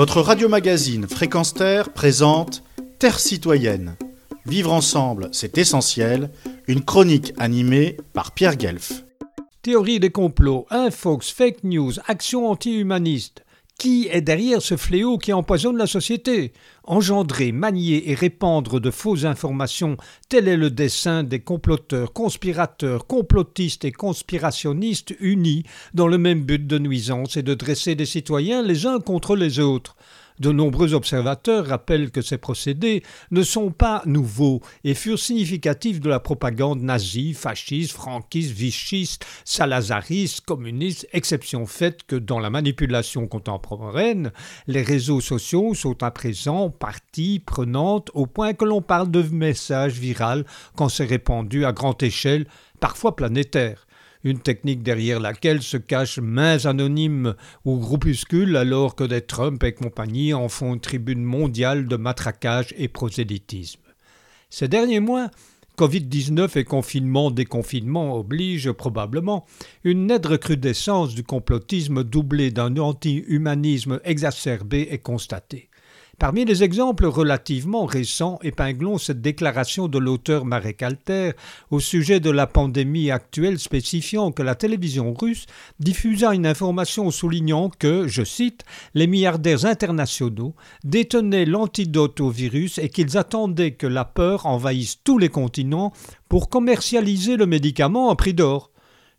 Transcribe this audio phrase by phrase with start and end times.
[0.00, 2.62] Votre radio-magazine Fréquence Terre présente
[2.98, 3.98] Terre citoyenne.
[4.46, 6.30] Vivre ensemble, c'est essentiel.
[6.66, 9.04] Une chronique animée par Pierre Guelf.
[9.60, 13.44] Théorie des complots, infox, fake news, action anti-humaniste.
[13.80, 16.52] Qui est derrière ce fléau qui empoisonne la société
[16.84, 19.96] Engendrer, manier et répandre de fausses informations,
[20.28, 25.62] tel est le dessein des comploteurs, conspirateurs, complotistes et conspirationnistes unis
[25.94, 29.60] dans le même but de nuisance et de dresser des citoyens les uns contre les
[29.60, 29.96] autres.
[30.40, 36.08] De nombreux observateurs rappellent que ces procédés ne sont pas nouveaux et furent significatifs de
[36.08, 44.32] la propagande nazie, fasciste, franquiste, vichiste, salazariste, communiste, exception faite que dans la manipulation contemporaine,
[44.66, 49.98] les réseaux sociaux sont à présent partie prenante au point que l'on parle de messages
[49.98, 52.46] viral quand c'est répandu à grande échelle,
[52.80, 53.86] parfois planétaire
[54.24, 57.34] une technique derrière laquelle se cachent mains anonymes
[57.64, 62.74] ou groupuscules alors que des Trump et compagnie en font une tribune mondiale de matraquage
[62.76, 63.80] et prosélytisme.
[64.50, 65.30] Ces derniers mois,
[65.78, 69.46] Covid-19 et confinement-déconfinement obligent probablement
[69.82, 75.69] une nette recrudescence du complotisme doublé d'un anti-humanisme exacerbé et constaté.
[76.20, 81.30] Parmi les exemples relativement récents, épinglons cette déclaration de l'auteur Marek Alter
[81.70, 85.46] au sujet de la pandémie actuelle spécifiant que la télévision russe
[85.78, 90.54] diffusa une information soulignant que, je cite, les milliardaires internationaux
[90.84, 95.90] détenaient l'antidote au virus et qu'ils attendaient que la peur envahisse tous les continents
[96.28, 98.72] pour commercialiser le médicament à prix d'or.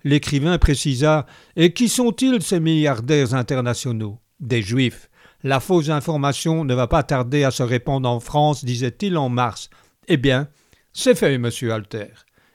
[0.03, 4.19] L'écrivain précisa Et qui sont-ils ces milliardaires internationaux?
[4.39, 5.09] Des juifs.
[5.43, 9.71] La fausse information ne va pas tarder à se répandre en France, disait-il en mars.
[10.07, 10.47] Eh bien,
[10.93, 12.09] c'est fait, monsieur Alter.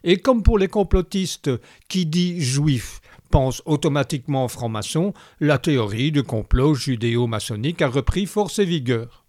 [0.04, 1.50] Et comme pour les complotistes
[1.88, 8.64] qui dit juif pense automatiquement franc-maçon, la théorie du complot judéo-maçonnique a repris force et
[8.64, 9.24] vigueur.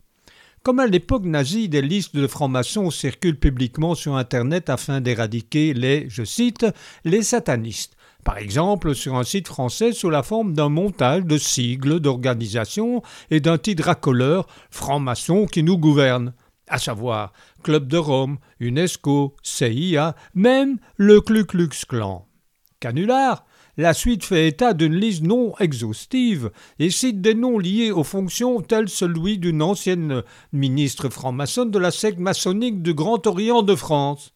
[0.61, 6.07] Comme à l'époque nazie, des listes de francs-maçons circulent publiquement sur Internet afin d'éradiquer les,
[6.09, 6.67] je cite,
[7.05, 7.96] les satanistes
[8.27, 13.01] par exemple sur un site français sous la forme d'un montage de sigles d'organisation
[13.31, 16.33] et d'un titre racoleur franc-maçon qui nous gouverne,
[16.67, 17.31] à savoir
[17.63, 22.27] Club de Rome, UNESCO, CIA, même le Ku Klux Klan.
[22.81, 23.45] Canular
[23.77, 28.59] la suite fait état d'une liste non exhaustive et cite des noms liés aux fonctions
[28.59, 30.21] tels celui d'une ancienne
[30.51, 34.33] ministre franc-maçonne de la secte maçonnique du Grand Orient de France.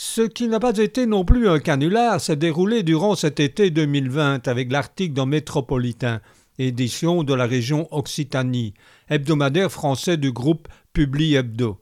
[0.00, 4.46] Ce qui n'a pas été non plus un canular s'est déroulé durant cet été 2020
[4.46, 6.20] avec l'article dans Métropolitain,
[6.60, 8.74] édition de la région Occitanie,
[9.08, 11.80] hebdomadaire français du groupe Publi Hebdo.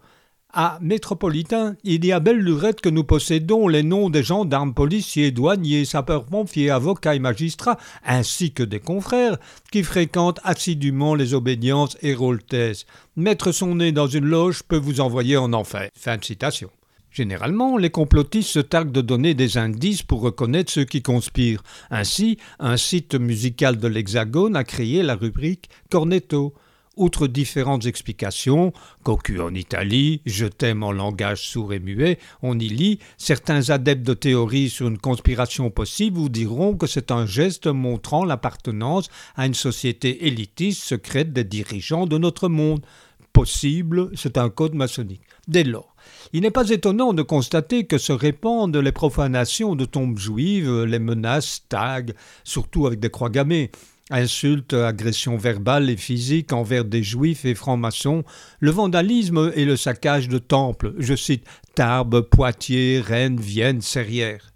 [0.51, 5.31] À Métropolitain, il y a belle lurette que nous possédons les noms des gendarmes, policiers,
[5.31, 9.37] douaniers, sapeurs-pompiers, avocats et magistrats, ainsi que des confrères
[9.71, 12.87] qui fréquentent assidûment les obédiences héroltaises.
[13.15, 15.91] Mettre son nez dans une loge peut vous envoyer en enfer.
[15.95, 16.71] Fin de citation.
[17.17, 21.63] Généralement, les complotistes se targuent de donner des indices pour reconnaître ceux qui conspirent.
[21.89, 26.53] Ainsi, un site musical de l'Hexagone a créé la rubrique Cornetto.
[26.95, 32.69] Outre différentes explications, cocu en Italie, je t'aime en langage sourd et muet, on y
[32.69, 37.67] lit, certains adeptes de théories sur une conspiration possible vous diront que c'est un geste
[37.67, 42.85] montrant l'appartenance à une société élitiste secrète des dirigeants de notre monde.
[43.33, 45.23] Possible, c'est un code maçonnique.
[45.49, 45.96] Dès lors,
[46.33, 50.99] il n'est pas étonnant de constater que se répandent les profanations de tombes juives, les
[50.99, 52.13] menaces, tags,
[52.45, 53.71] surtout avec des croix gammées,
[54.11, 58.25] insultes, agressions verbales et physiques envers des juifs et francs-maçons,
[58.61, 64.53] le vandalisme et le saccage de temples, je cite Tarbes, Poitiers, Rennes, Vienne, Serrières.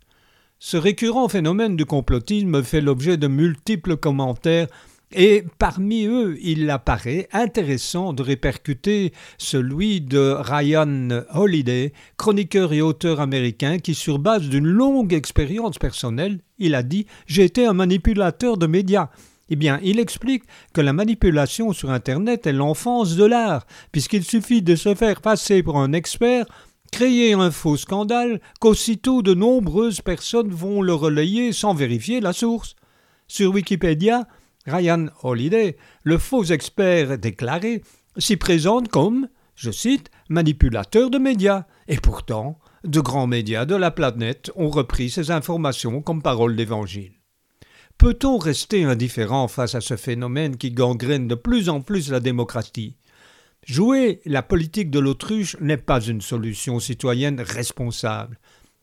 [0.59, 4.69] Ce récurrent phénomène du complotisme fait l'objet de multiples commentaires
[5.13, 13.21] et parmi eux, il apparaît intéressant de répercuter celui de Ryan Holiday, chroniqueur et auteur
[13.21, 18.57] américain qui, sur base d'une longue expérience personnelle, il a dit J'ai été un manipulateur
[18.57, 19.09] de médias.
[19.49, 24.63] Eh bien, il explique que la manipulation sur Internet est l'enfance de l'art, puisqu'il suffit
[24.63, 26.47] de se faire passer pour un expert
[26.93, 32.77] créer un faux scandale qu'aussitôt de nombreuses personnes vont le relayer sans vérifier la source.
[33.29, 34.27] Sur Wikipédia,
[34.67, 37.83] Ryan Holiday, le faux expert déclaré,
[38.17, 41.65] s'y présente comme, je cite, manipulateur de médias.
[41.89, 47.13] Et pourtant, de grands médias de la planète ont repris ces informations comme parole d'évangile.
[47.99, 52.97] Peut-on rester indifférent face à ce phénomène qui gangrène de plus en plus la démocratie?
[53.67, 58.39] Jouer la politique de l'autruche n'est pas une solution citoyenne responsable.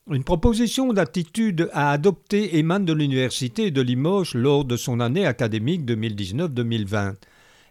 [0.09, 5.83] Une proposition d'attitude à adopter émane de l'Université de Limoges lors de son année académique
[5.83, 7.15] 2019-2020.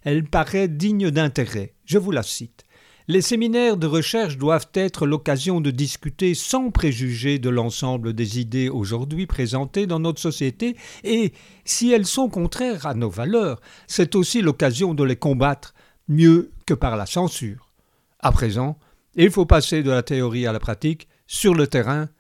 [0.05, 1.73] elle paraît digne d'intérêt.
[1.87, 2.65] Je vous la cite.
[3.09, 8.69] Les séminaires de recherche doivent être l'occasion de discuter sans préjuger de l'ensemble des idées
[8.69, 11.33] aujourd'hui présentées dans notre société et,
[11.65, 15.73] si elles sont contraires à nos valeurs, c'est aussi l'occasion de les combattre
[16.07, 17.71] mieux que par la censure.
[18.19, 18.79] À présent,
[19.15, 22.11] il faut passer de la théorie à la pratique sur le terrain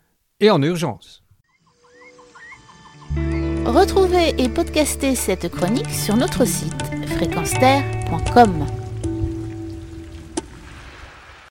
[0.41, 1.23] et en urgence.
[3.65, 6.83] Retrouvez et podcastez cette chronique sur notre site
[7.17, 7.55] fréquence